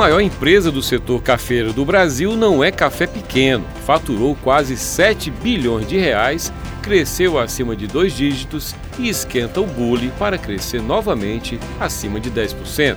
[0.00, 3.66] Maior empresa do setor cafeiro do Brasil não é café pequeno.
[3.84, 6.50] Faturou quase 7 bilhões de reais,
[6.80, 12.96] cresceu acima de dois dígitos e esquenta o bule para crescer novamente acima de 10%.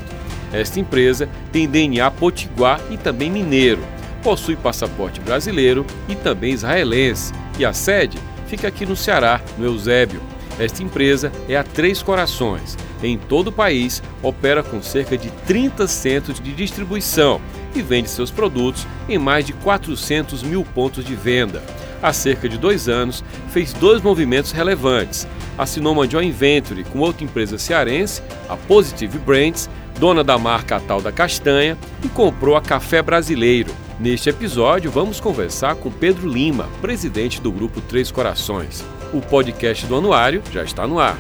[0.54, 3.84] Esta empresa tem DNA potiguar e também mineiro.
[4.24, 7.34] Possui passaporte brasileiro e também israelense.
[7.60, 10.22] E a sede fica aqui no Ceará, no Eusébio.
[10.58, 12.78] Esta empresa é a Três Corações.
[13.04, 17.42] Em todo o país, opera com cerca de 30 centros de distribuição
[17.76, 21.62] e vende seus produtos em mais de 400 mil pontos de venda.
[22.02, 25.28] Há cerca de dois anos, fez dois movimentos relevantes.
[25.58, 31.02] Assinou uma joint venture com outra empresa cearense, a Positive Brands, dona da marca Tal
[31.02, 33.72] da Castanha, e comprou a Café Brasileiro.
[34.00, 38.84] Neste episódio, vamos conversar com Pedro Lima, presidente do Grupo Três Corações.
[39.14, 41.18] O podcast do Anuário já está no ar.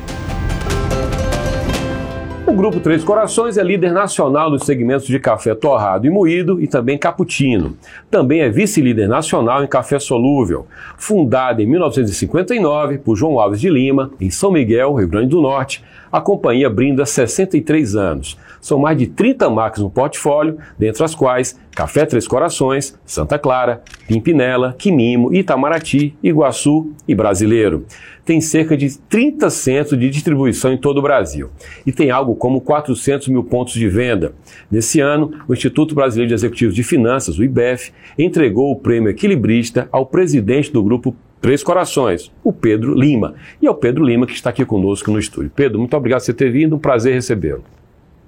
[2.54, 6.68] O Grupo Três Corações é líder nacional nos segmentos de café torrado e moído e
[6.68, 7.76] também cappuccino.
[8.12, 10.68] Também é vice-líder nacional em café solúvel.
[10.96, 15.84] Fundada em 1959 por João Alves de Lima, em São Miguel, Rio Grande do Norte,
[16.12, 18.38] a companhia brinda 63 anos.
[18.64, 23.84] São mais de 30 marcas no portfólio, dentre as quais Café Três Corações, Santa Clara,
[24.08, 27.86] Pimpinela, Quimimo, Itamaraty, Iguaçu e Brasileiro.
[28.24, 31.50] Tem cerca de 30 centros de distribuição em todo o Brasil
[31.86, 34.34] e tem algo como 400 mil pontos de venda.
[34.72, 39.90] Nesse ano, o Instituto Brasileiro de Executivos de Finanças, o IBEF, entregou o prêmio Equilibrista
[39.92, 43.36] ao presidente do grupo Três Corações, o Pedro Lima.
[43.62, 45.52] E é o Pedro Lima que está aqui conosco no estúdio.
[45.54, 47.66] Pedro, muito obrigado por você ter vindo, um prazer recebê-lo.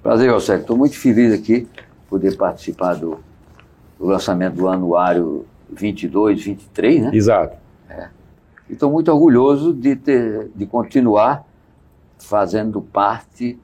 [0.06, 0.56] Prazer, José.
[0.58, 1.66] Estou muito feliz aqui
[2.08, 3.18] poder participar do,
[3.98, 7.10] do lançamento do anuário 22, 23, né?
[7.12, 7.56] Exato.
[7.90, 8.08] É.
[8.70, 11.44] Estou muito orgulhoso de, ter, de continuar
[12.20, 13.58] fazendo parte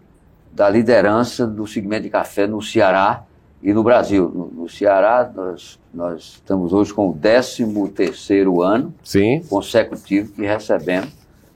[0.53, 3.23] da liderança do segmento de café no Ceará
[3.63, 4.29] e no Brasil.
[4.29, 9.45] No, no Ceará, nós, nós, estamos hoje com o 13 terceiro ano Sim.
[9.49, 11.13] consecutivo que recebemos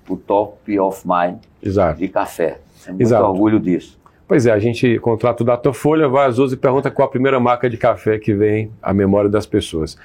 [0.09, 1.99] o Top of Mind Exato.
[1.99, 2.61] de café.
[2.87, 3.25] É muito Exato.
[3.25, 3.99] orgulho disso.
[4.29, 7.39] Pois é, a gente contrata o Datafolha, vai às 12 e pergunta qual a primeira
[7.39, 9.97] marca de café que vem à memória das pessoas.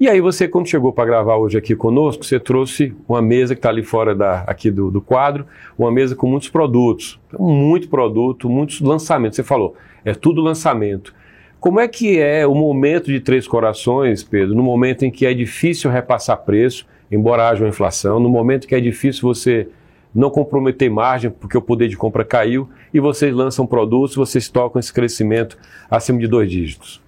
[0.00, 3.60] E aí você, quando chegou para gravar hoje aqui conosco, você trouxe uma mesa que
[3.60, 5.46] está ali fora da, aqui do, do quadro,
[5.78, 9.36] uma mesa com muitos produtos, muito produto, muitos lançamentos.
[9.36, 11.14] Você falou, é tudo lançamento.
[11.60, 15.32] Como é que é o momento de Três Corações, Pedro, no momento em que é
[15.32, 19.68] difícil repassar preço, embora haja uma inflação, no momento que é difícil você
[20.14, 24.80] não comprometer margem, porque o poder de compra caiu, e vocês lançam produtos, vocês tocam
[24.80, 25.58] esse crescimento
[25.90, 27.00] acima de dois dígitos?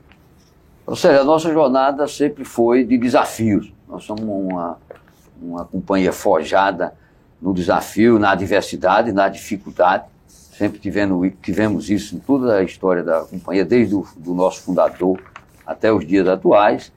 [0.87, 3.73] Ou seja, a nossa jornada sempre foi de desafios.
[3.89, 4.77] Nós somos uma,
[5.41, 6.95] uma companhia forjada
[7.41, 10.05] no desafio, na adversidade, na dificuldade.
[10.27, 15.19] Sempre tivemos, tivemos isso em toda a história da companhia, desde o nosso fundador
[15.67, 16.93] até os dias atuais.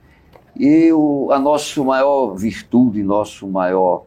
[0.56, 4.04] E o, a nossa maior virtude, nosso maior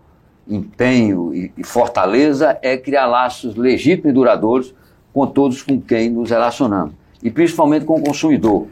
[0.49, 4.75] empenho e, e fortaleza é criar laços legítimos e duradouros
[5.13, 6.95] com todos com quem nos relacionamos.
[7.23, 8.67] E principalmente com o consumidor,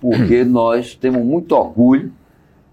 [0.00, 2.12] porque nós temos muito orgulho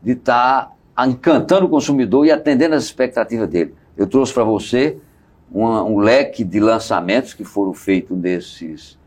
[0.01, 3.73] de estar encantando o consumidor e atendendo as expectativas dele.
[3.95, 4.97] Eu trouxe para você
[5.51, 8.97] uma, um leque de lançamentos que foram feitos nesses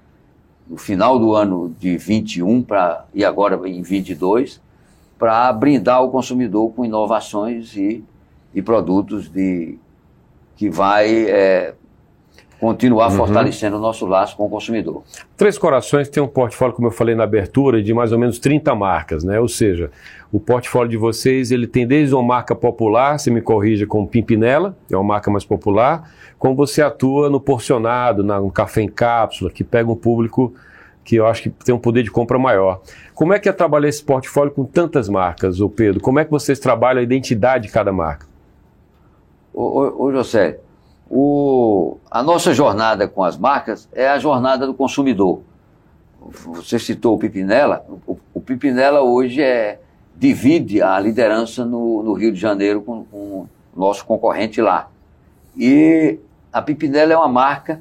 [0.69, 4.61] no final do ano de 21 para e agora em 22
[5.19, 8.05] para brindar o consumidor com inovações e,
[8.57, 9.79] e produtos de
[10.57, 11.75] que vai é,
[12.59, 13.17] continuar Uhum.
[13.19, 15.03] fortalecendo o nosso laço com o consumidor.
[15.37, 18.75] Três Corações tem um portfólio, como eu falei na abertura, de mais ou menos 30
[18.75, 19.39] marcas, né?
[19.39, 19.91] Ou seja,
[20.33, 24.75] o portfólio de vocês, ele tem desde uma marca popular, se me corrija, como Pimpinela,
[24.91, 29.51] é uma marca mais popular, como você atua no porcionado, na, no café em cápsula,
[29.51, 30.55] que pega um público
[31.05, 32.81] que eu acho que tem um poder de compra maior.
[33.15, 36.01] Como é que é trabalhar esse portfólio com tantas marcas, ô Pedro?
[36.01, 38.27] Como é que vocês trabalham a identidade de cada marca?
[39.59, 40.61] Ô, ô, José,
[41.11, 45.41] o, a nossa jornada com as marcas é a jornada do consumidor.
[46.49, 47.83] Você citou o Pipinela.
[48.07, 49.81] O, o Pipinela hoje é,
[50.15, 54.91] divide a liderança no, no Rio de Janeiro com, com o nosso concorrente lá.
[55.57, 56.19] E
[56.53, 57.81] a Pipinela é uma marca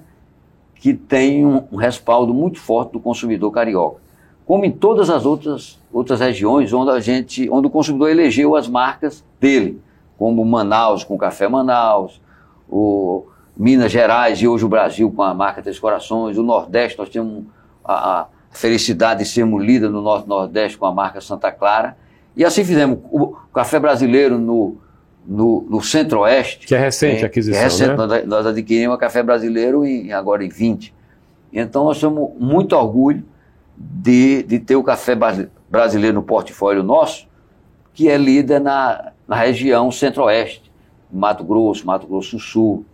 [0.76, 4.00] que tem um, um respaldo muito forte do consumidor carioca.
[4.46, 8.66] como em todas as outras, outras regiões onde a gente, onde o consumidor elegeu as
[8.66, 9.82] marcas dele,
[10.18, 12.22] como Manaus com Café Manaus,
[12.70, 13.26] o
[13.56, 17.44] Minas Gerais e hoje o Brasil com a marca Três Corações, o Nordeste nós temos
[17.84, 21.98] a, a felicidade de sermos líder no Norte Nordeste com a marca Santa Clara.
[22.36, 24.78] E assim fizemos o café brasileiro no,
[25.26, 26.68] no, no Centro-Oeste.
[26.68, 27.54] Que é recente a aquisição.
[27.54, 27.96] Que é recente, né?
[27.96, 30.94] nós, nós adquirimos o café brasileiro em, agora em 20.
[31.54, 33.24] Então nós temos muito orgulho
[33.78, 35.18] de, de ter o café
[35.70, 37.28] brasileiro no portfólio nosso,
[37.94, 40.72] que é líder na, na região Centro-Oeste,
[41.12, 42.86] Mato Grosso, Mato Grosso do Sul.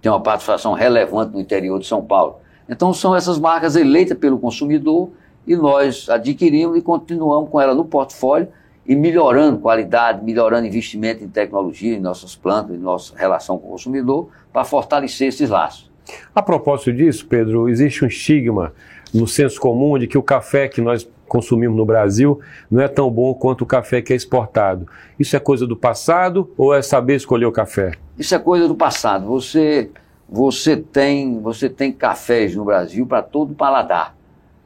[0.00, 2.36] Tem uma participação relevante no interior de São Paulo.
[2.68, 5.10] Então são essas marcas eleitas pelo consumidor
[5.46, 8.48] e nós adquirimos e continuamos com ela no portfólio
[8.86, 13.70] e melhorando qualidade, melhorando investimento em tecnologia, em nossas plantas, em nossa relação com o
[13.72, 15.90] consumidor, para fortalecer esses laços.
[16.34, 18.72] A propósito disso, Pedro, existe um estigma
[19.12, 22.40] no senso comum de que o café que nós consumimos no Brasil
[22.70, 24.88] não é tão bom quanto o café que é exportado.
[25.18, 27.92] Isso é coisa do passado ou é saber escolher o café?
[28.18, 29.26] Isso é coisa do passado.
[29.26, 29.90] Você
[30.28, 34.14] você tem, você tem cafés no Brasil para todo paladar.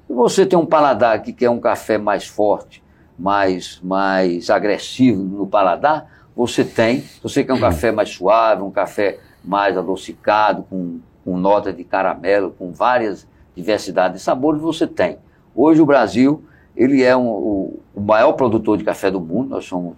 [0.08, 2.82] Se você tem um paladar que quer um café mais forte,
[3.16, 7.02] mais, mais agressivo no paladar, você tem.
[7.02, 11.84] Se você quer um café mais suave, um café mais adocicado, com, com nota de
[11.84, 15.18] caramelo, com várias diversidades de sabores, você tem.
[15.54, 16.42] Hoje o Brasil
[16.76, 19.94] ele é um, o, o, maior produtor de café do mundo, nós somos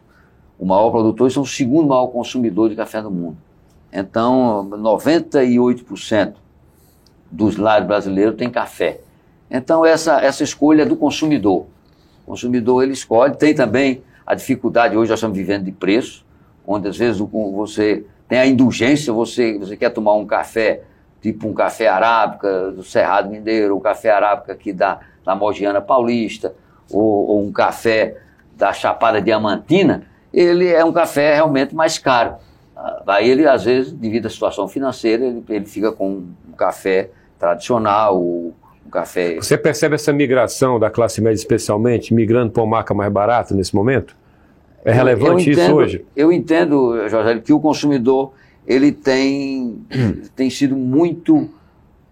[0.59, 3.37] o maior produtor e somos o segundo maior consumidor de café do mundo.
[3.93, 6.35] Então, 98%
[7.31, 9.01] dos lares brasileiros tem café.
[9.51, 11.67] Então, essa, essa escolha é do consumidor.
[12.25, 13.37] O consumidor, ele escolhe.
[13.37, 16.25] Tem também a dificuldade, hoje nós estamos vivendo de preço,
[16.67, 20.83] onde às vezes você tem a indulgência, você, você quer tomar um café,
[21.21, 26.55] tipo um café arábica do Cerrado Mineiro, um café arábica aqui da, da Mogiana Paulista,
[26.91, 28.17] ou, ou um café
[28.57, 32.35] da Chapada Diamantina, ele é um café realmente mais caro.
[33.07, 38.21] Aí ele, às vezes, devido à situação financeira, ele, ele fica com um café tradicional,
[38.21, 38.53] um
[38.91, 39.37] café...
[39.37, 43.75] Você percebe essa migração da classe média especialmente, migrando para uma marca mais barata nesse
[43.75, 44.17] momento?
[44.85, 46.05] É relevante entendo, isso hoje?
[46.15, 48.33] Eu entendo, Jorge, que o consumidor
[48.67, 49.79] ele tem,
[50.37, 51.49] tem sido muito,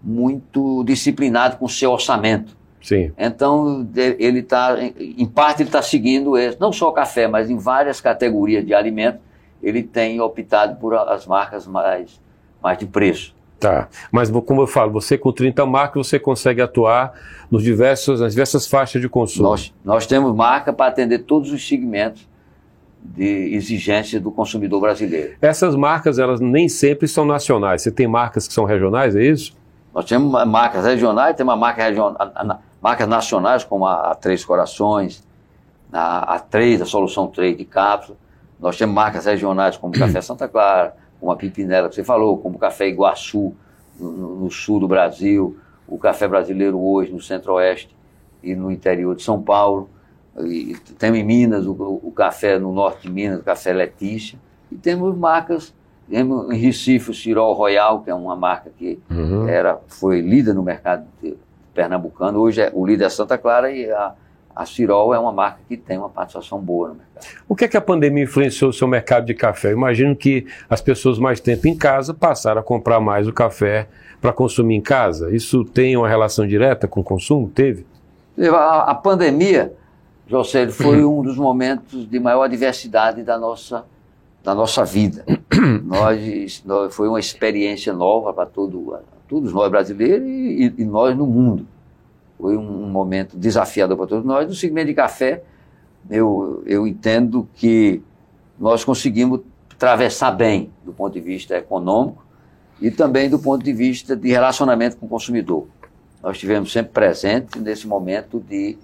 [0.01, 2.55] muito disciplinado com o seu orçamento.
[2.83, 3.13] Sim.
[3.17, 8.01] Então, ele está, em parte, ele está seguindo, não só o café, mas em várias
[8.01, 9.21] categorias de alimentos,
[9.63, 12.19] ele tem optado por as marcas mais,
[12.61, 13.33] mais de preço.
[13.57, 17.13] Tá, mas como eu falo, você com 30 marcas, você consegue atuar
[17.49, 19.47] nos diversos, nas diversas faixas de consumo.
[19.47, 22.27] Nós, nós temos marca para atender todos os segmentos
[23.01, 25.35] de exigência do consumidor brasileiro.
[25.41, 27.81] Essas marcas, elas nem sempre são nacionais.
[27.81, 29.55] Você tem marcas que são regionais, é isso?
[29.93, 32.17] Nós temos marcas regionais, temos marca regional,
[32.83, 35.25] marcas nacionais como a, a Três Corações,
[35.91, 38.17] a, a 3, a Solução 3 de cápsula.
[38.59, 42.37] Nós temos marcas regionais como o Café Santa Clara, como a Pipinela que você falou,
[42.37, 43.53] como o Café Iguaçu,
[43.97, 45.57] no, no sul do Brasil,
[45.87, 47.95] o Café Brasileiro hoje no centro-oeste
[48.41, 49.89] e no interior de São Paulo.
[50.39, 54.37] E temos em Minas o, o, café no norte de Minas, o Café Letícia.
[54.69, 55.73] E temos marcas,
[56.09, 59.47] temos em Recife o Cirol Royal, que é uma marca que uhum.
[59.47, 61.05] era, foi líder no mercado
[61.73, 62.39] pernambucano.
[62.39, 64.13] Hoje é, o líder é Santa Clara e a,
[64.55, 67.25] a Cirol é uma marca que tem uma participação boa no mercado.
[67.47, 69.69] O que é que a pandemia influenciou o seu mercado de café?
[69.69, 73.87] Eu imagino que as pessoas mais tempo em casa passaram a comprar mais o café
[74.21, 75.35] para consumir em casa.
[75.35, 77.49] Isso tem uma relação direta com o consumo?
[77.49, 77.85] Teve?
[78.37, 79.73] A, a pandemia,
[80.27, 83.85] José, foi um dos momentos de maior diversidade da nossa,
[84.43, 85.25] da nossa vida.
[85.83, 88.97] nós, nós, foi uma experiência nova para todo,
[89.33, 91.65] todos nós brasileiros e, e nós no mundo.
[92.37, 94.47] Foi um momento desafiador para todos nós.
[94.47, 95.41] No segmento de café,
[96.07, 98.03] eu, eu entendo que
[98.59, 102.23] nós conseguimos atravessar bem do ponto de vista econômico
[102.79, 105.67] e também do ponto de vista de relacionamento com o consumidor.
[106.21, 108.77] Nós estivemos sempre presentes nesse momento de,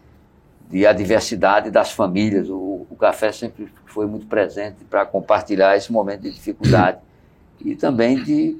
[0.68, 2.50] de adversidade das famílias.
[2.50, 6.98] O, o café sempre foi muito presente para compartilhar esse momento de dificuldade
[7.64, 8.58] e também de,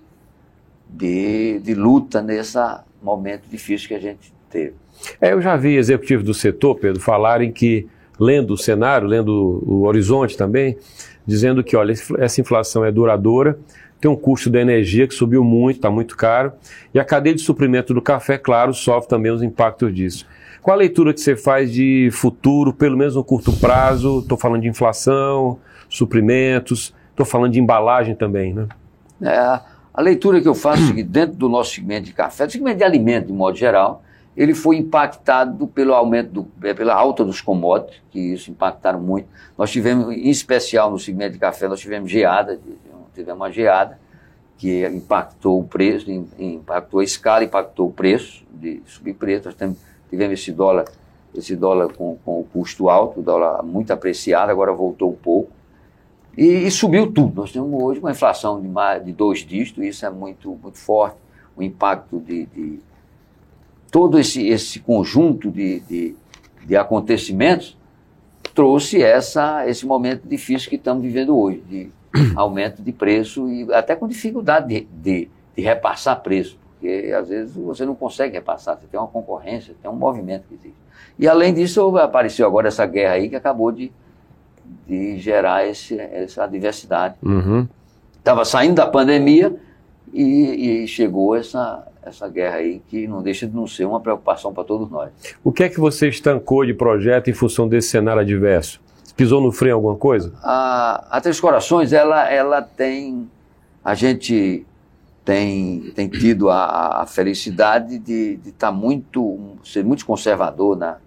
[0.90, 2.58] de, de luta nesse
[3.02, 4.74] momento difícil que a gente teve.
[5.22, 7.88] É, eu já vi executivos do setor, Pedro, falarem que,
[8.20, 10.78] lendo o cenário, lendo o horizonte também,
[11.26, 13.58] dizendo que, olha, essa inflação é duradoura,
[14.02, 16.54] tem um custo da energia que subiu muito, está muito caro,
[16.94, 20.26] e a cadeia de suprimento do café, claro, sofre também os impactos disso.
[20.62, 24.20] Qual a leitura que você faz de futuro, pelo menos no curto prazo?
[24.20, 28.68] Estou falando de inflação, suprimentos, estou falando de embalagem também, né?
[29.22, 29.60] É,
[30.00, 32.86] a leitura que eu faço é dentro do nosso segmento de café, do segmento de
[32.86, 34.02] alimento de modo geral,
[34.36, 39.28] ele foi impactado pelo aumento, do, é, pela alta dos commodities, que isso impactaram muito.
[39.58, 42.58] Nós tivemos, em especial no segmento de café, nós tivemos geada,
[43.14, 44.00] tivemos uma geada,
[44.58, 49.50] que impactou o preço, impactou a escala, impactou o preço, de subir preço.
[49.50, 49.76] Nós
[50.10, 50.86] tivemos esse dólar,
[51.36, 55.59] esse dólar com, com o custo alto, o dólar muito apreciado, agora voltou um pouco.
[56.40, 57.42] E, e, subiu tudo.
[57.42, 61.18] Nós temos hoje uma inflação de, mais, de dois dígitos, isso é muito, muito forte.
[61.54, 62.80] O impacto de, de
[63.92, 66.16] todo esse, esse conjunto de, de,
[66.66, 67.78] de, acontecimentos
[68.56, 71.92] trouxe essa, esse momento difícil que estamos vivendo hoje, de
[72.38, 77.54] aumento de preço e até com dificuldade de, de, de repassar preço, porque às vezes
[77.54, 80.80] você não consegue repassar, você tem uma concorrência, tem um movimento que existe.
[81.18, 83.92] E além disso, apareceu agora essa guerra aí que acabou de,
[84.88, 87.16] de gerar esse, essa diversidade.
[88.18, 88.46] Estava uhum.
[88.46, 89.56] saindo da pandemia
[90.14, 94.54] e, e chegou essa, essa guerra aí, que não deixa de não ser uma preocupação
[94.54, 95.12] para todos nós.
[95.44, 98.82] O que é que você estancou de projeto em função desse cenário adverso?
[99.16, 100.34] Pisou no freio alguma coisa?
[100.42, 103.30] A, a Três Corações, ela, ela tem.
[103.84, 104.66] A gente
[105.26, 109.58] tem, tem tido a, a felicidade de estar tá muito.
[109.64, 110.98] ser muito conservador na,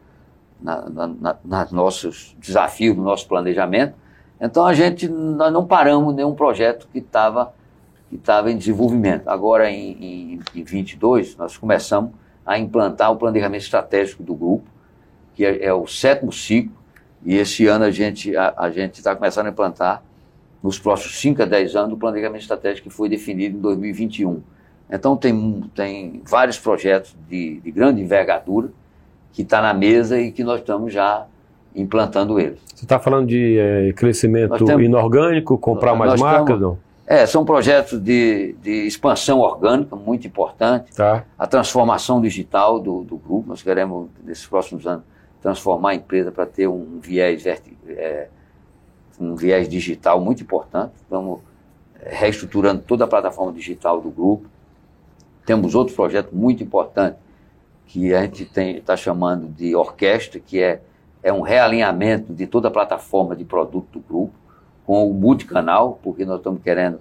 [0.62, 3.94] na, na, na, nos nossos desafios, no nosso planejamento.
[4.40, 7.52] Então a gente nós não paramos nenhum projeto que estava
[8.08, 9.26] que estava em desenvolvimento.
[9.28, 12.10] Agora, em, em, em 22, nós começamos
[12.44, 14.66] a implantar o planejamento estratégico do grupo,
[15.34, 16.76] que é, é o sétimo ciclo,
[17.24, 20.02] e esse ano a gente a, a gente está começando a implantar,
[20.62, 24.42] nos próximos 5 a 10 anos, o planejamento estratégico que foi definido em 2021.
[24.90, 28.70] Então, tem, tem vários projetos de, de grande envergadura
[29.32, 31.26] que está na mesa e que nós estamos já
[31.74, 32.60] implantando eles.
[32.74, 36.78] Você está falando de é, crescimento temos, inorgânico, comprar mais marcas, não?
[37.06, 40.94] É, são projetos de, de expansão orgânica, muito importante.
[40.94, 41.24] Tá.
[41.38, 43.48] A transformação digital do, do grupo.
[43.48, 45.04] Nós queremos, nesses próximos anos,
[45.40, 48.28] transformar a empresa para ter um viés, é,
[49.20, 50.92] um viés digital muito importante.
[51.02, 51.40] Estamos
[52.00, 54.46] é, reestruturando toda a plataforma digital do grupo.
[55.44, 57.16] Temos outro projeto muito importante
[57.86, 60.80] que a gente está chamando de orquestra, que é,
[61.22, 64.34] é um realinhamento de toda a plataforma de produto do grupo
[64.86, 67.00] com o multicanal, porque nós estamos querendo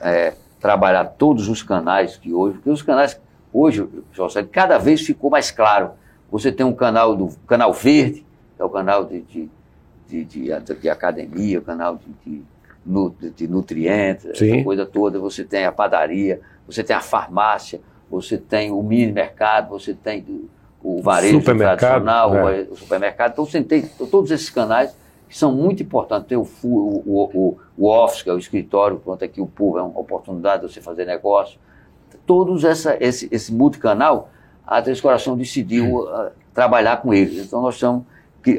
[0.00, 3.20] é, trabalhar todos os canais que hoje, porque os canais
[3.52, 5.92] hoje, José, cada vez ficou mais claro.
[6.30, 9.50] Você tem um canal do canal verde, que é o canal de, de,
[10.08, 12.42] de, de, de academia, o canal de,
[12.84, 14.54] de, de nutrientes, Sim.
[14.54, 15.18] essa coisa toda.
[15.18, 20.24] Você tem a padaria, você tem a farmácia, você tem o mini mercado, você tem
[20.82, 22.62] o varejo tradicional, é.
[22.70, 23.32] o supermercado.
[23.32, 24.96] Então você tem todos esses canais
[25.28, 26.28] que são muito importantes.
[26.28, 29.82] Tem o, o, o, o office, que é o escritório, pronto, aqui o pool é
[29.82, 31.58] uma oportunidade de você fazer negócio.
[32.24, 34.30] Todos essa, esse, esse multicanal,
[34.66, 37.44] a Três Coração decidiu uh, trabalhar com eles.
[37.46, 38.04] Então nós estamos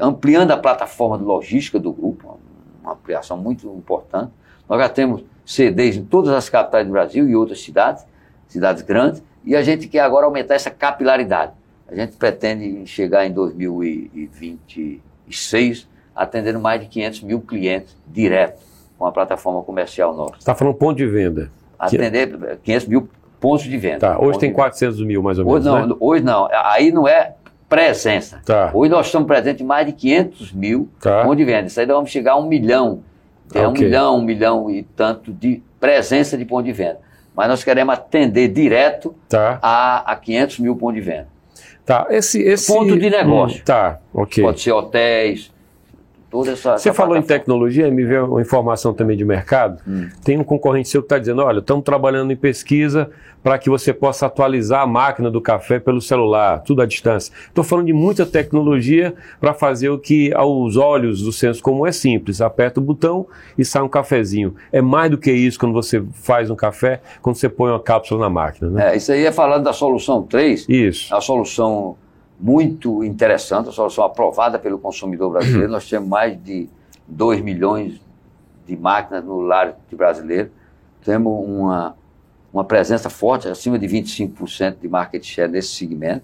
[0.01, 2.38] ampliando a plataforma de logística do grupo,
[2.84, 4.32] uma ampliação muito importante.
[4.68, 8.06] Nós já temos CDs em todas as capitais do Brasil e outras cidades,
[8.50, 11.54] cidades grandes, e a gente quer agora aumentar essa capilaridade.
[11.88, 18.62] A gente pretende chegar em 2026 atendendo mais de 500 mil clientes direto
[19.00, 20.34] com a plataforma comercial nossa.
[20.34, 21.50] Você está falando ponto de venda?
[21.80, 23.08] Atender 500 mil
[23.39, 24.00] pontos de venda.
[24.00, 25.96] Tá, hoje tem 400 mil mais ou menos, hoje não, né?
[25.98, 27.36] Hoje não, aí não é
[27.70, 28.42] presença.
[28.46, 28.70] Tá.
[28.74, 31.24] Hoje nós estamos presentes em mais de 500 mil tá.
[31.24, 31.68] pontos de venda.
[31.68, 33.01] Isso aí nós vamos chegar a um milhão,
[33.56, 33.66] é okay.
[33.66, 37.07] um milhão, um milhão e tanto de presença de ponto de venda.
[37.38, 39.60] Mas nós queremos atender direto tá.
[39.62, 41.27] a, a 500 mil pontos de venda.
[41.86, 42.65] Tá, esse, esse...
[42.65, 43.62] Ponto de negócio.
[43.62, 44.44] Hum, tá, ok.
[44.44, 45.53] Pode ser hotéis,
[46.30, 46.78] toda essa.
[46.78, 49.82] Você essa falou em tecnologia, me veio uma informação também de mercado.
[49.88, 50.10] Hum.
[50.24, 53.10] Tem um concorrente seu que está dizendo: olha, estamos trabalhando em pesquisa
[53.44, 57.34] para que você possa atualizar a máquina do café pelo celular, tudo à distância.
[57.48, 61.92] Estou falando de muita tecnologia para fazer o que aos olhos do senso comum é
[61.92, 64.56] simples: aperta o botão e sai um cafezinho.
[64.72, 68.22] É mais do que isso quando você faz um café, quando você põe uma cápsula
[68.22, 68.70] na máquina.
[68.70, 68.94] Né?
[68.94, 70.68] É, isso aí é falando da solução 3.
[70.68, 71.16] Isso.
[71.16, 71.96] A solução
[72.39, 75.70] muito interessante, a solução aprovada pelo consumidor brasileiro.
[75.72, 76.70] Nós temos mais de
[77.08, 78.00] 2 milhões
[78.65, 80.51] de máquinas no lar de brasileiro.
[81.03, 81.96] Temos uma,
[82.53, 86.24] uma presença forte, acima de 25% de market share nesse segmento.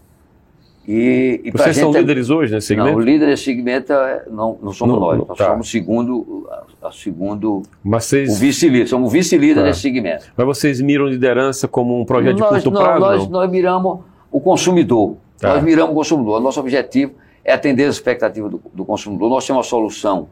[0.86, 2.92] E, e Vocês são é líderes é, hoje nesse segmento?
[2.92, 5.28] Não, o líder desse segmento é, não, não somos não, nós.
[5.28, 5.48] Nós tá.
[5.48, 6.46] somos segundo,
[6.82, 8.30] a, a segundo vocês...
[8.30, 8.88] o vice-líder.
[8.88, 9.64] Somos vice-líder tá.
[9.64, 10.26] nesse segmento.
[10.36, 13.00] Mas vocês miram liderança como um projeto nós, de curto prazo?
[13.00, 15.16] Nós, nós miramos o consumidor.
[15.44, 15.56] Tá.
[15.56, 16.40] Nós miramos o consumidor.
[16.40, 19.30] Nosso objetivo é atender as expectativas do, do, consumidor.
[19.30, 20.30] Nós temos uma solução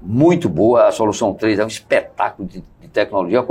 [0.00, 3.44] muito boa, a solução 3 é um espetáculo de, de tecnologia,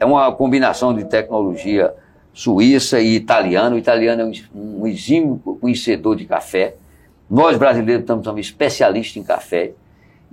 [0.00, 1.92] é uma combinação de tecnologia
[2.34, 3.76] Suíça e italiano.
[3.76, 6.74] O italiano é um, um exímio conhecedor de café.
[7.30, 9.72] Nós brasileiros estamos também especialistas em café.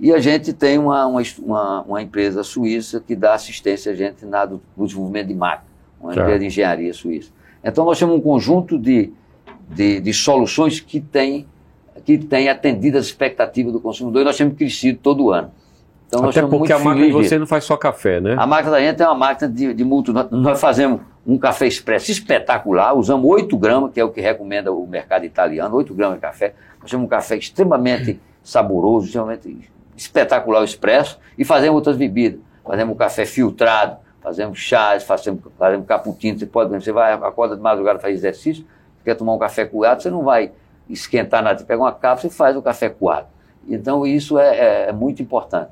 [0.00, 4.44] E a gente tem uma, uma, uma, empresa suíça que dá assistência a gente na,
[4.46, 5.70] no desenvolvimento de máquina,
[6.00, 6.22] uma tá.
[6.22, 7.30] empresa de engenharia suíça.
[7.62, 9.12] Então nós temos um conjunto de,
[9.74, 11.46] de, de soluções que tem,
[12.04, 15.50] que tem atendido as expectativas do consumidor e nós temos crescido todo ano.
[16.06, 18.34] Então, Até porque a máquina de você não faz só café, né?
[18.38, 20.12] A máquina da gente é uma máquina de, de multi.
[20.30, 24.86] Nós fazemos um café expresso espetacular, usamos 8 gramas, que é o que recomenda o
[24.86, 26.54] mercado italiano, 8 gramas de café.
[26.82, 32.40] Nós temos um café extremamente saboroso, extremamente espetacular o expresso, e fazemos outras bebidas.
[32.62, 36.38] Fazemos café filtrado, fazemos chás, fazemos, fazemos cappuccino.
[36.38, 38.66] Você pode, você vai, acorda de madrugada, faz exercício,
[39.02, 40.52] quer tomar um café coado, você não vai
[40.88, 43.26] esquentar nada, você pega uma cápsula e faz o café coado.
[43.68, 45.70] Então isso é, é, é muito importante.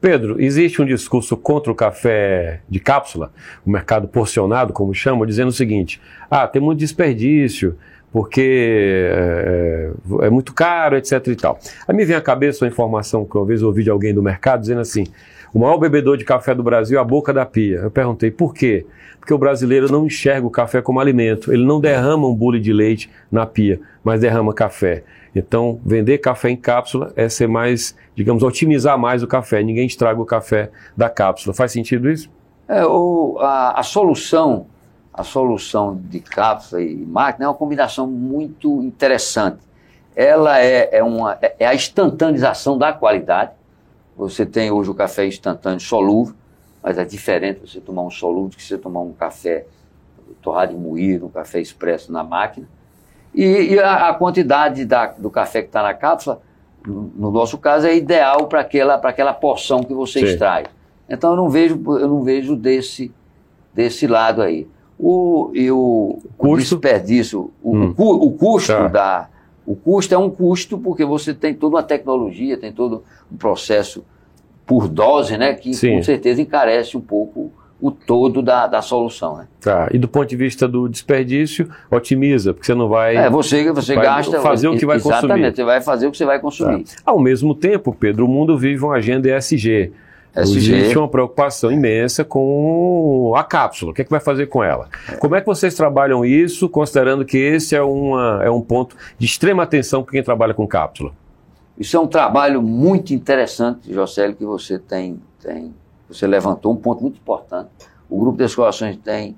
[0.00, 3.32] Pedro, existe um discurso contra o café de cápsula,
[3.64, 7.78] o mercado porcionado, como chamam, dizendo o seguinte: ah, tem muito desperdício,
[8.12, 9.90] porque é,
[10.22, 11.58] é, muito caro, etc e tal.
[11.86, 14.60] Aí me vem à cabeça uma informação que uma vez ouvi de alguém do mercado
[14.60, 15.06] dizendo assim:
[15.52, 17.78] o maior bebedor de café do Brasil é a boca da pia.
[17.78, 18.86] Eu perguntei por quê?
[19.18, 21.52] Porque o brasileiro não enxerga o café como alimento.
[21.52, 25.04] Ele não derrama um bule de leite na pia, mas derrama café.
[25.34, 29.62] Então, vender café em cápsula é ser mais, digamos, otimizar mais o café.
[29.62, 31.54] Ninguém estraga o café da cápsula.
[31.54, 32.28] Faz sentido isso?
[32.68, 34.66] É, o, a, a solução
[35.12, 39.58] a solução de cápsula e máquina é uma combinação muito interessante.
[40.16, 43.52] Ela é, é, uma, é a instantanização da qualidade.
[44.22, 46.34] Você tem hoje o café instantâneo solúvel,
[46.82, 49.66] mas é diferente você tomar um solúvel do que você tomar um café
[50.40, 52.66] torrado e moído, um café expresso na máquina.
[53.34, 56.40] E, e a, a, quantidade da, do café que está na cápsula,
[56.86, 60.26] no, no, nosso caso, é ideal para aquela, aquela porção que você Sim.
[60.26, 60.64] extrai.
[61.08, 63.12] Então eu não vejo, eu não vejo desse,
[63.74, 64.68] desse lado aí.
[64.98, 67.94] O, e o, o desperdício, o, hum.
[67.96, 68.88] o, o custo tá.
[68.88, 69.28] da.
[69.64, 74.04] O custo é um custo porque você tem toda uma tecnologia, tem todo um processo
[74.66, 75.54] por dose, né?
[75.54, 75.96] Que Sim.
[75.96, 79.38] com certeza encarece um pouco o todo da, da solução.
[79.38, 79.48] Né?
[79.60, 79.88] Tá.
[79.92, 83.16] E do ponto de vista do desperdício, otimiza, porque você não vai.
[83.16, 84.40] É, você, você vai gasta.
[84.40, 85.40] Fazer o que vai exatamente, consumir.
[85.40, 86.84] Exatamente, você vai fazer o que você vai consumir.
[86.84, 86.92] Tá.
[87.04, 89.92] Ao mesmo tempo, Pedro, o mundo vive uma agenda ESG.
[90.34, 90.58] SG.
[90.58, 93.90] Existe uma preocupação imensa com a cápsula.
[93.92, 94.88] O que, é que vai fazer com ela?
[95.18, 99.26] Como é que vocês trabalham isso, considerando que esse é, uma, é um ponto de
[99.26, 101.12] extrema atenção para quem trabalha com cápsula?
[101.82, 105.74] Isso é um trabalho muito interessante, Josélio, que você tem, tem.
[106.06, 107.70] Você levantou um ponto muito importante.
[108.08, 109.36] O Grupo de Escolações tem,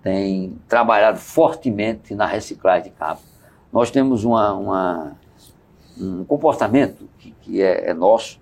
[0.00, 3.28] tem trabalhado fortemente na reciclagem de cápsula.
[3.72, 5.16] Nós temos uma, uma
[5.98, 8.40] um comportamento que, que é, é nosso,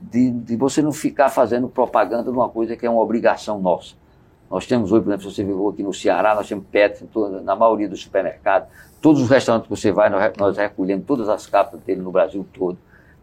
[0.00, 3.96] de, de, você não ficar fazendo propaganda de uma coisa que é uma obrigação nossa.
[4.48, 7.04] Nós temos hoje, por exemplo, você viveu aqui no Ceará, nós temos PET
[7.42, 8.68] na maioria dos supermercados.
[9.04, 12.46] Todos os restaurantes que você vai, nós, nós recolhemos todas as capas dele no Brasil
[12.54, 12.78] todo.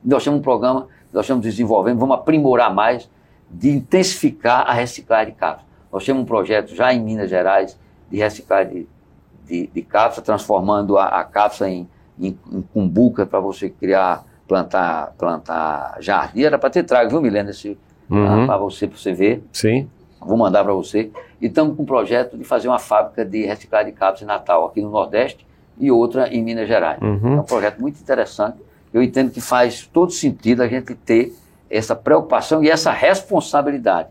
[0.05, 3.09] Nós temos um programa, nós estamos desenvolvendo, vamos aprimorar mais,
[3.49, 5.65] de intensificar a reciclagem de capas.
[5.91, 7.79] Nós temos um projeto já em Minas Gerais
[8.11, 8.87] de reciclagem
[9.47, 11.89] de, de, de cápsula, transformando a, a cápsula em,
[12.19, 17.49] em, em cumbuca para você criar plantar, plantar jardim, era para ter trago, viu, Milena?
[18.07, 18.45] Uhum.
[18.45, 19.43] Para você, para você ver.
[19.51, 19.89] Sim.
[20.19, 21.09] Vou mandar para você.
[21.41, 24.67] E estamos com um projeto de fazer uma fábrica de reciclagem de cápsulas em Natal,
[24.67, 27.01] aqui no Nordeste, e outra em Minas Gerais.
[27.01, 27.37] Uhum.
[27.37, 28.57] É um projeto muito interessante.
[28.93, 31.33] Eu entendo que faz todo sentido a gente ter
[31.69, 34.09] essa preocupação e essa responsabilidade.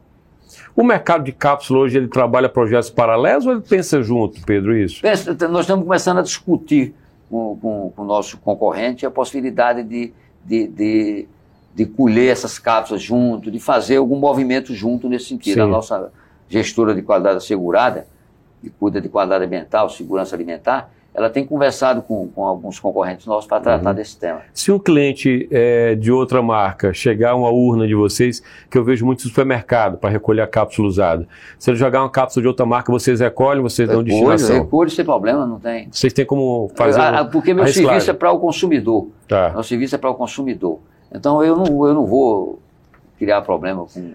[0.74, 5.02] O mercado de cápsula hoje ele trabalha projetos paralelos ou ele pensa junto, Pedro, isso?
[5.02, 6.94] Pensa, nós estamos começando a discutir
[7.28, 10.12] com, com, com o nosso concorrente a possibilidade de
[10.44, 11.28] de, de,
[11.74, 15.54] de colher essas cápsulas junto, de fazer algum movimento junto nesse sentido.
[15.54, 15.60] Sim.
[15.60, 16.12] A nossa
[16.48, 18.06] gestora de qualidade assegurada,
[18.60, 23.46] que cuida de qualidade ambiental, segurança alimentar, ela tem conversado com, com alguns concorrentes nossos
[23.46, 23.94] para tratar uhum.
[23.94, 24.42] desse tema.
[24.54, 28.84] Se um cliente é, de outra marca chegar a uma urna de vocês, que eu
[28.84, 32.48] vejo muito no supermercado para recolher a cápsula usada, se ele jogar uma cápsula de
[32.48, 34.62] outra marca, vocês recolhem, vocês recolho, dão destinação?
[34.62, 35.88] Recolho sem problema, não tem.
[35.90, 39.08] Vocês têm como fazer ah, Porque meu serviço é para o consumidor.
[39.26, 39.50] Tá.
[39.50, 40.78] Meu serviço é para o consumidor.
[41.12, 42.60] Então eu não, eu não vou
[43.18, 44.14] criar problema com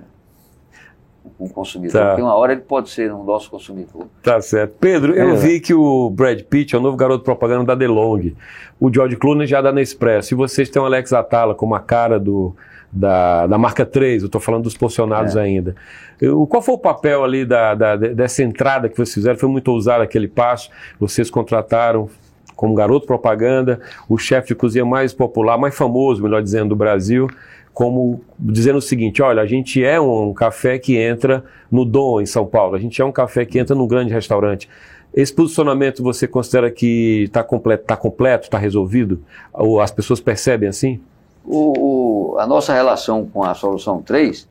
[1.37, 2.07] com o consumidor, tá.
[2.09, 4.07] porque uma hora ele pode ser um nosso consumidor.
[4.21, 4.75] Tá certo.
[4.79, 5.35] Pedro, eu é.
[5.35, 8.35] vi que o Brad Pitt é o novo garoto propaganda da DeLong.
[8.79, 10.31] O George Clooney já dá na Express.
[10.31, 12.55] E vocês têm o Alex Atala como a cara do,
[12.91, 15.41] da, da marca 3, eu estou falando dos posicionados é.
[15.41, 15.75] ainda.
[16.21, 19.37] Eu, qual foi o papel ali da, da, dessa entrada que vocês fizeram?
[19.37, 20.69] Foi muito ousado aquele passo?
[20.99, 22.09] Vocês contrataram
[22.55, 27.27] como garoto propaganda, o chefe de cozinha mais popular, mais famoso, melhor dizendo, do Brasil
[27.75, 32.25] como dizendo o seguinte: olha, a gente é um, café que entra no Dom, em
[32.25, 34.67] São Paulo, a gente é um café que entra num grande restaurante.
[35.13, 39.21] Esse posicionamento você considera que está completo, está completo, está resolvido?
[39.53, 41.01] Ou as pessoas percebem assim?
[41.45, 44.47] O, o, a nossa relação com a solução 3,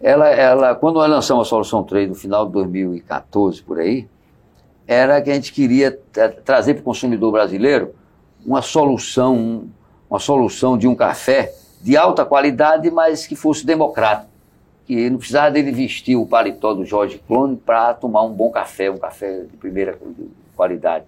[0.00, 4.06] ela, ela, quando nós lançamos a solução 3 no final de 2014, por aí,
[4.86, 5.96] era que a gente queria
[6.44, 7.94] trazer para o consumidor brasileiro
[8.44, 9.64] uma solução,
[10.08, 14.28] uma solução de um café de alta qualidade, mas que fosse democrático.
[14.86, 18.90] Que não precisava dele vestir o paletó do Jorge Clone para tomar um bom café,
[18.90, 19.98] um café de primeira
[20.54, 21.04] qualidade.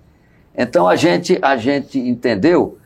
[0.56, 2.78] Então a gente, a gente entendeu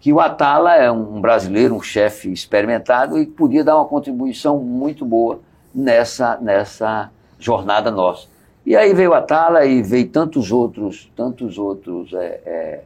[0.00, 5.06] que o Atala é um brasileiro, um chefe experimentado e podia dar uma contribuição muito
[5.06, 5.40] boa
[5.72, 8.26] nessa, nessa jornada nossa.
[8.66, 12.80] E aí veio a Atala e veio tantos outros, tantos outros é, é,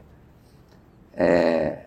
[1.15, 1.77] é,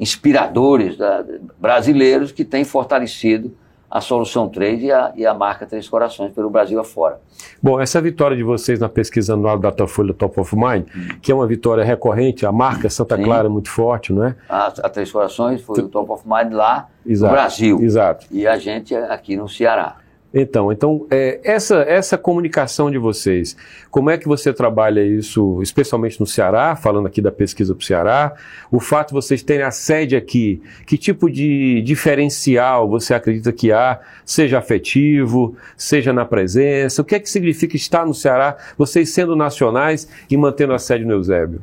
[0.00, 1.22] inspiradores da,
[1.60, 3.54] brasileiros que têm fortalecido
[3.90, 7.20] a Solução 3 e a, e a marca Três Corações pelo Brasil afora.
[7.60, 11.18] Bom, essa vitória de vocês na pesquisa anual da Datafolha Top of Mind, hum.
[11.20, 13.24] que é uma vitória recorrente, a marca Santa Sim.
[13.24, 14.36] Clara é muito forte, não é?
[14.48, 17.32] A, a Três Corações foi o Top of Mind lá Exato.
[17.32, 17.82] no Brasil.
[17.82, 18.26] Exato.
[18.30, 19.96] E a gente aqui no Ceará.
[20.32, 23.56] Então, então é, essa, essa comunicação de vocês,
[23.90, 27.84] como é que você trabalha isso, especialmente no Ceará, falando aqui da pesquisa para o
[27.84, 28.34] Ceará,
[28.70, 33.72] o fato de vocês terem a sede aqui, que tipo de diferencial você acredita que
[33.72, 39.10] há, seja afetivo, seja na presença, o que é que significa estar no Ceará, vocês
[39.10, 41.60] sendo nacionais e mantendo a sede no Eusébio?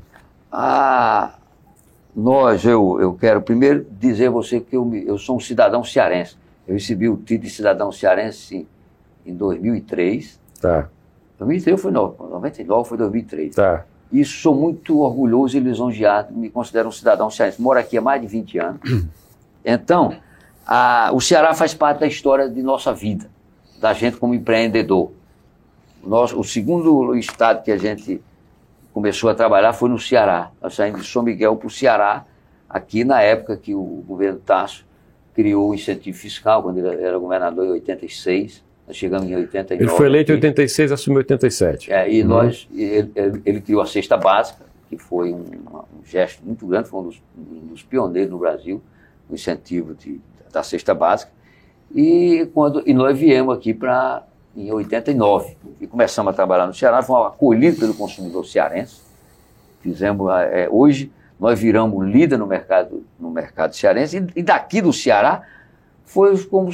[0.52, 1.36] Ah,
[2.14, 6.36] nós, eu, eu quero primeiro dizer a você que eu, eu sou um cidadão cearense
[6.68, 8.68] eu recebi o título de cidadão cearense
[9.26, 10.40] em 2003.
[10.62, 10.90] Tá.
[11.40, 13.56] 2003 foi 99, foi 2003.
[13.56, 13.86] Tá.
[14.12, 17.62] E sou muito orgulhoso e lisonjeado, me considero um cidadão cearense.
[17.62, 18.82] Moro aqui há mais de 20 anos.
[19.70, 20.16] Então,
[20.66, 23.30] a, o Ceará faz parte da história de nossa vida,
[23.82, 25.12] da gente como empreendedor.
[26.02, 28.22] Nosso, o segundo estado que a gente
[28.94, 30.52] começou a trabalhar foi no Ceará.
[30.62, 32.24] Nós saímos de São Miguel para o Ceará,
[32.70, 34.87] aqui na época que o governo Tasso
[35.38, 38.64] criou o incentivo fiscal quando ele era governador em 86.
[38.88, 39.84] Nós chegamos em 89.
[39.84, 41.94] Ele foi eleito em 86, assumiu em 87.
[41.94, 42.28] É, e uhum.
[42.28, 43.12] nós, ele,
[43.46, 47.22] ele, criou a cesta básica, que foi um, um, gesto muito grande, foi um dos,
[47.38, 48.82] um dos pioneiros no Brasil,
[49.30, 50.20] o incentivo de,
[50.52, 51.32] da cesta básica.
[51.94, 54.24] E, quando, e nós viemos aqui para
[54.56, 59.02] em 89 e começamos a trabalhar no Ceará, fomos acolhidos pelo consumidor cearense.
[59.82, 64.92] Fizemos, é, hoje, nós viramos líder no mercado, no mercado cearense, e, e daqui do
[64.92, 65.44] Ceará
[66.06, 66.72] foi como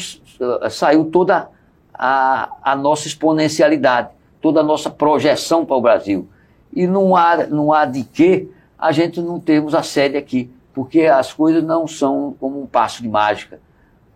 [0.70, 1.50] saiu toda
[1.94, 4.10] a, a nossa exponencialidade,
[4.42, 6.28] toda a nossa projeção para o Brasil.
[6.72, 11.02] E não há, não há de que a gente não termos a sede aqui, porque
[11.02, 13.60] as coisas não são como um passo de mágica.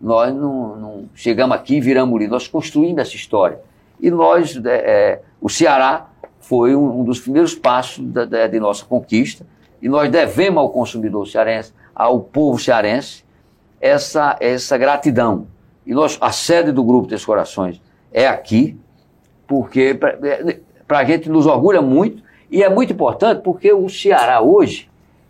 [0.00, 3.60] Nós não, não chegamos aqui e viramos líder, nós construímos essa história.
[4.00, 6.08] E nós, é, é, o Ceará
[6.40, 9.44] foi um, um, dos primeiros passos da, da, de nossa conquista,
[9.80, 13.24] e nós devemos ao consumidor cearense, ao povo cearense,
[13.80, 15.46] essa, essa gratidão.
[15.86, 17.80] E nós, a sede do Grupo dos Corações
[18.12, 18.78] é aqui,
[19.46, 19.98] porque
[20.86, 24.88] para a gente nos orgulha muito, e é muito importante porque o Ceará hoje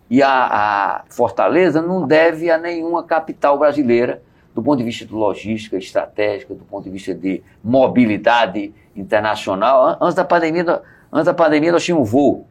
[0.09, 4.21] e a, a, Fortaleza não deve a nenhuma capital brasileira
[4.55, 9.97] do ponto de vista de logística estratégica, do ponto de vista de mobilidade internacional.
[10.01, 10.81] Antes da pandemia,
[11.11, 12.47] antes da pandemia nós tínhamos um voo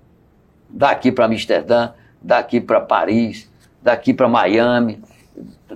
[0.68, 3.50] daqui para Amsterdã, daqui para Paris,
[3.82, 5.00] daqui para Miami,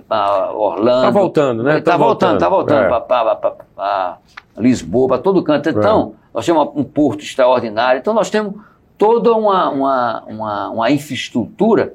[0.07, 1.07] para Orlando.
[1.07, 1.77] Está voltando, né?
[1.79, 3.65] Está tá voltando, está voltando, tá voltando é.
[3.75, 4.17] para
[4.57, 5.69] Lisboa, para todo canto.
[5.69, 6.27] Então, é.
[6.33, 7.99] nós temos um porto extraordinário.
[7.99, 8.55] Então, nós temos
[8.97, 11.93] toda uma, uma, uma, uma infraestrutura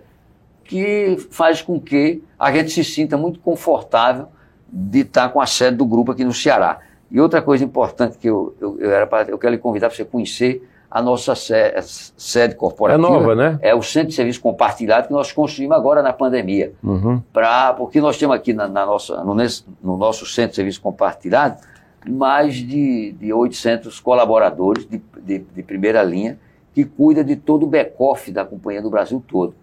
[0.65, 4.29] que faz com que a gente se sinta muito confortável
[4.71, 6.81] de estar com a sede do grupo aqui no Ceará.
[7.11, 9.97] E outra coisa importante que eu, eu, eu, era pra, eu quero lhe convidar para
[9.97, 13.07] você conhecer a nossa sede, corporativa.
[13.07, 13.59] É nova, né?
[13.61, 16.73] É o Centro de Serviço Compartilhado que nós construímos agora na pandemia.
[16.83, 17.21] Uhum.
[17.33, 19.35] Pra, porque nós temos aqui na, na nossa, no,
[19.83, 21.61] no, nosso Centro de Serviço Compartilhado
[22.09, 26.39] mais de, de 800 colaboradores de, de, de primeira linha
[26.73, 29.55] que cuida de todo o back-off da Companhia do Brasil todo.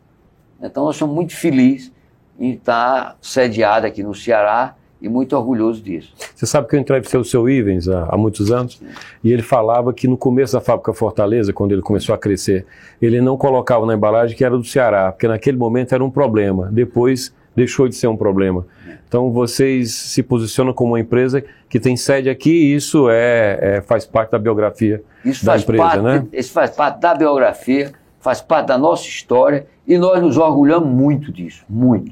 [0.61, 1.91] Então nós somos muito felizes
[2.39, 6.13] em estar sediado aqui no Ceará e muito orgulhoso disso.
[6.35, 8.87] Você sabe que eu entrevistei o seu Ivens há, há muitos anos Sim.
[9.23, 12.65] e ele falava que no começo da fábrica Fortaleza, quando ele começou a crescer,
[12.99, 16.69] ele não colocava na embalagem que era do Ceará, porque naquele momento era um problema.
[16.71, 18.65] Depois deixou de ser um problema.
[19.07, 23.81] Então vocês se posicionam como uma empresa que tem sede aqui e isso é, é
[23.81, 26.27] faz parte da biografia isso da empresa, parte, né?
[26.33, 31.31] Isso faz parte da biografia, faz parte da nossa história e nós nos orgulhamos muito
[31.31, 32.11] disso, muito.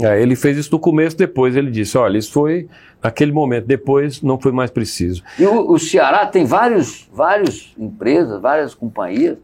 [0.00, 2.68] É, ele fez isso no começo, depois ele disse, olha, isso foi
[3.02, 5.22] naquele momento, depois não foi mais preciso.
[5.38, 9.36] E o, o Ceará tem vários, várias empresas, várias companhias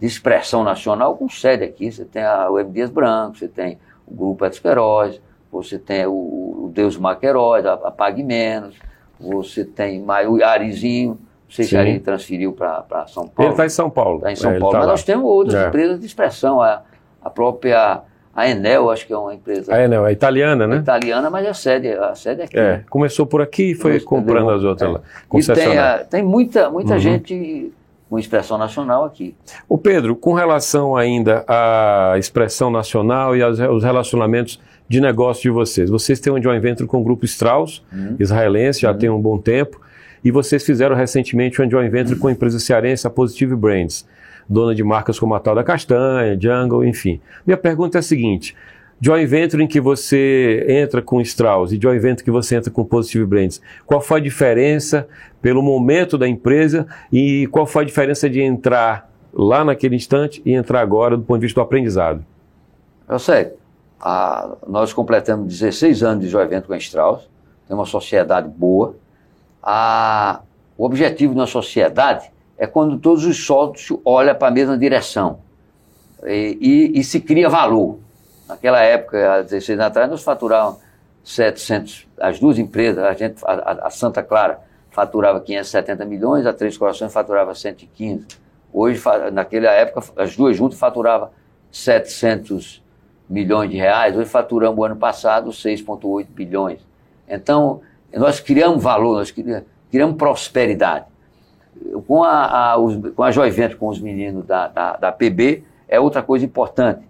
[0.00, 1.90] de expressão nacional com sede aqui.
[1.90, 2.70] Você tem a, M.
[2.70, 7.90] Dias Branco, você tem o Grupo Etisqueiroz, você tem o, o Deus Maqueróis, a, a
[7.90, 8.76] Pague Menos,
[9.18, 11.76] você tem o Arizinho, não sei se.
[11.76, 13.50] Ari transferiu para São Ele Paulo.
[13.52, 14.16] está em São Paulo.
[14.18, 14.72] Está em São É, ele Paulo.
[14.72, 14.92] tá Mas lá.
[14.92, 15.68] nós temos outras É.
[15.68, 16.60] empresas de expressão.
[16.60, 16.82] A,
[17.22, 18.02] a própria
[18.34, 20.76] a Enel, acho que é uma empresa É, não, é italiana, né?
[20.78, 22.58] italiana, mas a sede, a sede é aqui.
[22.58, 24.92] É, começou por aqui e foi comprando as outras É.
[24.92, 25.00] lá.
[25.34, 26.98] E tem, a- tem muita, muita Uhum.
[26.98, 27.72] gente
[28.10, 29.34] com expressão nacional aqui.
[29.68, 35.50] O Pedro, com relação ainda à expressão nacional e aos aos relacionamentos de negócio de
[35.50, 38.16] vocês, vocês têm um joint venture com o grupo Strauss, Uhum.
[38.20, 39.80] israelense, já tem um bom tempo,
[40.22, 44.06] e vocês fizeram recentemente um joint venture com a empresa cearense, a Positive Brands,
[44.48, 47.20] dona de marcas como a Tal da Castanha, Jungle, enfim.
[47.46, 48.56] Minha pergunta é a seguinte:
[49.00, 52.84] joint venture em que você entra com Strauss e joint venture que você entra com
[52.84, 55.06] Positive Brands, qual foi a diferença
[55.42, 60.52] pelo momento da empresa e qual foi a diferença de entrar lá naquele instante e
[60.52, 62.24] entrar agora do ponto de vista do aprendizado?
[63.08, 63.52] Eu sei,
[64.66, 67.28] nós completamos 16 anos de joint venture com a Strauss,
[67.66, 68.94] tem uma sociedade boa.
[70.76, 72.30] O objetivo da sociedade
[72.64, 75.38] é quando todos os sócios olham para a mesma direção
[76.24, 76.58] e,
[76.94, 77.98] e- e se cria valor.
[78.48, 80.78] Naquela época, há 16 anos atrás, nós faturávamos
[81.22, 86.76] 700, as duas empresas, a, gente, a, a- Santa Clara faturava 570 milhões, a Três
[86.76, 88.26] Corações faturava 115.
[88.72, 89.00] Hoje,
[89.32, 91.30] naquela época, as duas juntas faturavam
[91.70, 92.82] 700
[93.28, 96.78] milhões de reais, hoje faturamos o ano passado 6,8 bilhões.
[97.28, 97.80] Então,
[98.12, 101.06] nós criamos valor, nós cri- criamos prosperidade.
[102.06, 105.64] Com a, a, os, com a Joy Venture, com os meninos da, da, da PB,
[105.88, 107.00] é outra coisa importante,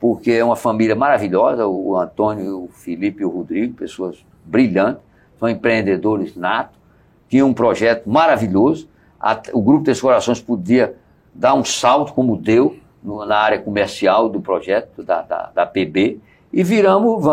[0.00, 5.02] porque é uma família maravilhosa, o Antônio, o Felipe e o Rodrigo, pessoas brilhantes,
[5.38, 6.76] são empreendedores natos,
[7.28, 8.88] tinham um projeto maravilhoso,
[9.20, 10.94] a- o Grupo Três Corações podia
[11.34, 16.18] dar um salto como deu no- na área comercial do projeto da, da, da PB
[16.52, 17.24] e viramos,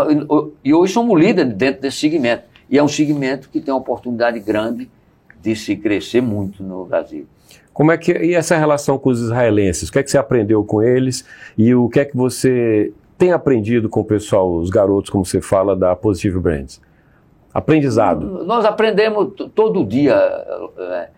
[0.64, 2.44] e hoje somos líderes dentro desse segmento.
[2.70, 4.90] E é um segmento que tem uma oportunidade grande
[5.46, 7.28] de se crescer muito no Brasil.
[7.72, 9.90] Como é que e essa relação com os israelenses?
[9.90, 11.24] O que é que você aprendeu com eles
[11.56, 15.40] e o que é que você tem aprendido com o pessoal, os garotos, como você
[15.40, 16.82] fala, da Positive Brands?
[17.54, 18.44] Aprendizado.
[18.44, 20.16] Nós aprendemos todo dia,
[20.78, 21.10] é,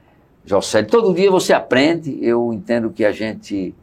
[0.45, 2.19] José, todo dia você aprende.
[2.21, 3.73] Eu entendo que a gente,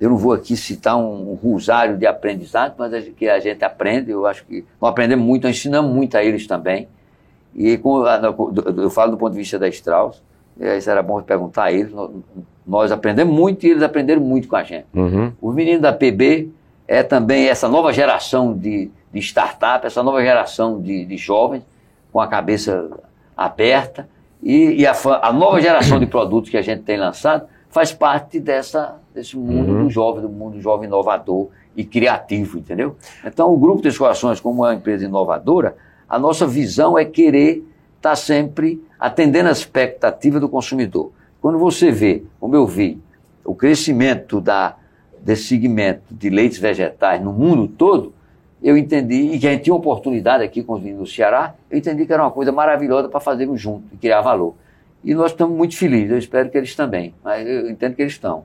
[0.00, 3.64] eu não vou aqui citar um, um rosário de aprendizado, mas a que a gente
[3.64, 6.88] aprende, eu acho que nós aprendemos muito, nós ensinamos muito a eles também.
[7.54, 10.22] E com, a- no- eu falo do ponto de vista da Strauss,
[10.60, 11.92] é, isso era bom perguntar a eles,
[12.66, 14.86] nós, aprendemos muito e eles aprenderam muito com a gente.
[14.94, 15.32] Uhum.
[15.40, 16.50] Os meninos da PB
[16.88, 21.62] é também essa nova geração de, de startup, essa nova geração de, de jovens
[22.12, 22.88] com a cabeça
[23.36, 24.08] aberta
[24.42, 28.38] e, e a, a nova geração de produtos que a gente tem lançado faz parte
[28.38, 29.84] dessa, desse mundo Uhum.
[29.84, 32.96] do jovem, do mundo jovem inovador e criativo, entendeu?
[33.24, 35.74] Então, o Grupo Três Corações, como é uma empresa inovadora,
[36.08, 37.64] a nossa visão é querer
[37.96, 41.10] estar sempre atendendo a expectativa do consumidor.
[41.40, 42.98] Quando você vê, como eu vi,
[43.44, 44.76] o crescimento da,
[45.20, 48.12] desse segmento de leites vegetais no mundo todo,
[48.62, 51.76] eu entendi, e que a gente tinha uma oportunidade aqui com os do Ceará, eu
[51.76, 54.54] entendi que era uma coisa maravilhosa para fazermos junto e criar valor.
[55.04, 58.14] E nós estamos muito felizes, eu espero que eles também, mas eu entendo que eles
[58.14, 58.44] estão.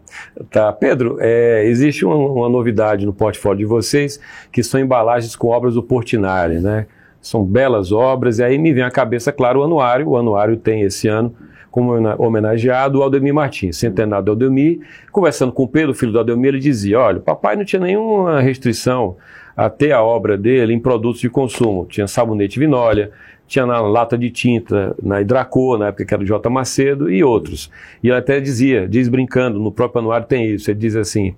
[0.52, 4.20] Tá, Pedro, é, existe uma, uma novidade no portfólio de vocês,
[4.52, 6.86] que são embalagens com obras do Portinari, né?
[7.22, 10.10] São belas obras, e aí me vem à cabeça, claro, o anuário.
[10.10, 11.34] O anuário tem esse ano
[11.70, 14.80] como homena- homenageado o Aldemir Martins, centenário do Aldemir.
[15.12, 18.40] Conversando com o Pedro, filho do Aldemir, ele dizia: olha, o papai não tinha nenhuma
[18.40, 19.18] restrição
[19.56, 21.86] a ter a obra dele em produtos de consumo.
[21.86, 23.12] Tinha sabonete vinólia,
[23.46, 26.50] tinha na lata de tinta, na Hidracor, na época que era o J.
[26.50, 27.70] Macedo, e outros.
[28.02, 31.36] E ele até dizia, diz brincando, no próprio anuário tem isso, ele diz assim,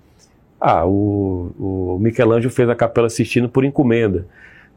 [0.60, 4.28] ah, o, o Michelangelo fez a Capela Sistina por encomenda,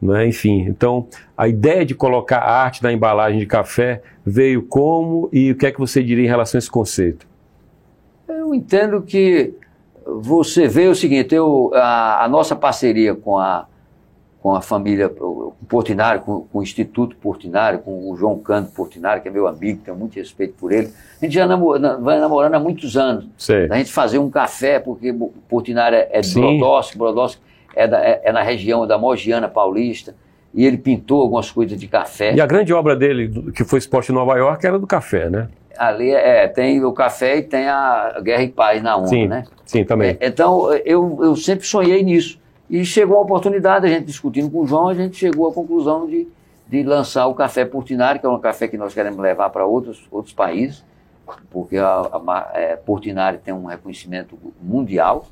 [0.01, 0.27] né?
[0.27, 0.61] enfim.
[0.67, 5.65] Então, a ideia de colocar arte na embalagem de café veio como e o que
[5.65, 7.27] é que você diria em relação a esse conceito?
[8.27, 9.53] Eu entendo que
[10.05, 13.65] você vê o seguinte, eu, a, a nossa parceria com a,
[14.39, 15.11] com a família
[15.67, 19.81] Portinari, com, com o Instituto Portinari, com o João Canto Portinari, que é meu amigo,
[19.83, 20.91] tenho muito respeito por ele.
[21.19, 23.27] A gente já namor, vai namorando há muitos anos.
[23.37, 23.67] Sei.
[23.71, 25.11] A gente fazer um café, porque
[25.49, 26.41] Portinari é, é de Sim.
[26.41, 27.41] Brodowski, Brodowski
[27.75, 30.15] é, da- é- é na região da Mogiana Paulista,
[30.53, 32.33] e ele pintou algumas coisas de café.
[32.33, 35.49] E a grande obra dele, que foi exposta em Nova York, era do café, né?
[35.77, 39.43] Ali é, tem o café e tem a Guerra e Paz na ONU, Sim, né?
[39.65, 40.17] sim, também.
[40.21, 42.39] É, Então, eu, eu sempre sonhei nisso.
[42.69, 46.07] E chegou a oportunidade, a gente discutindo com o João, a gente chegou à conclusão
[46.07, 46.25] de,
[46.67, 50.07] de lançar o café Portinari, que é um café que nós queremos levar para outros,
[50.09, 50.83] outros países,
[51.51, 55.27] porque a, a é, Portinari tem um reconhecimento mundial.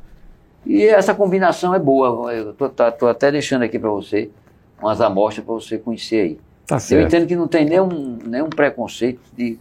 [0.65, 2.34] E essa combinação é boa.
[2.34, 4.30] Eu estou tá, até deixando aqui para você
[4.82, 6.39] umas amostras para você conhecer aí.
[6.65, 7.02] Tá certo.
[7.02, 9.58] Eu entendo que não tem nenhum, nenhum preconceito de,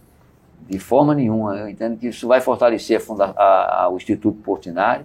[0.67, 1.55] de forma nenhuma.
[1.57, 5.03] Eu entendo que isso vai fortalecer a a, a, o Instituto Portinari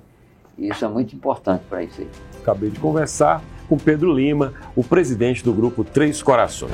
[0.57, 2.09] e isso é muito importante para isso aí.
[2.41, 6.73] Acabei de conversar com Pedro Lima, o presidente do grupo Três Corações.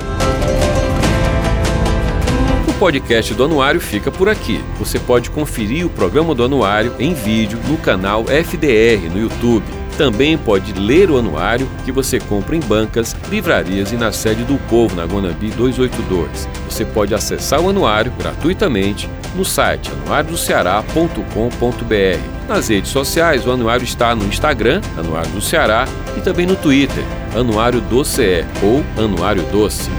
[2.79, 4.61] Podcast do Anuário fica por aqui.
[4.77, 9.63] Você pode conferir o programa do Anuário em vídeo no canal FDR no YouTube.
[9.97, 14.57] Também pode ler o anuário que você compra em bancas, livrarias e na sede do
[14.67, 16.49] Povo, na Guanambi 282.
[16.69, 22.49] Você pode acessar o anuário gratuitamente no site anuariodoceará.com.br.
[22.49, 27.03] Nas redes sociais, o anuário está no Instagram, Anuário do Ceará, e também no Twitter,
[27.33, 29.89] Anuário do CE ou Anuário Doce.